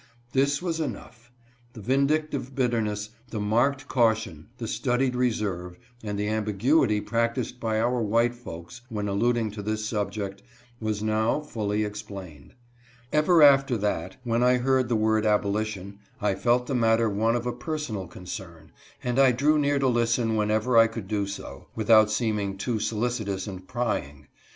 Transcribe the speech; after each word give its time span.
This 0.33 0.63
was 0.63 0.79
enough. 0.79 1.31
The 1.73 1.79
vindic 1.79 2.31
tive 2.31 2.55
bitterness, 2.55 3.11
the 3.29 3.39
marked 3.39 3.87
caution, 3.87 4.47
the 4.57 4.67
studied 4.67 5.15
reserve, 5.15 5.77
and 6.03 6.17
the 6.17 6.27
ambiguity 6.27 6.99
practiced 6.99 7.59
by 7.59 7.79
our 7.79 8.01
white 8.01 8.33
folks 8.33 8.81
when 8.89 9.07
alluding. 9.07 9.51
to 9.51 9.61
this 9.61 9.87
subject, 9.87 10.41
was 10.79 11.03
now 11.03 11.39
fully 11.39 11.83
explained. 11.83 12.55
Ever 13.13 13.43
after 13.43 13.77
that, 13.77 14.17
when 14.23 14.41
I 14.41 14.57
heard 14.57 14.89
the 14.89 14.95
word 14.95 15.23
abolition, 15.23 15.99
I 16.19 16.33
felt 16.33 16.65
the 16.65 16.73
matter 16.73 17.07
one 17.07 17.35
of 17.35 17.45
a 17.45 17.53
personal 17.53 18.07
concern, 18.07 18.71
and 19.03 19.19
I 19.19 19.31
drew 19.31 19.59
near 19.59 19.77
to 19.77 19.87
listen 19.87 20.35
whenever 20.35 20.77
I 20.79 20.87
could 20.87 21.07
do 21.07 21.27
so, 21.27 21.67
without 21.75 22.09
seeming 22.09 22.57
too 22.57 22.77
solici 22.79 23.23
tous 23.27 23.45
and 23.45 23.67
prying. 23.67 24.25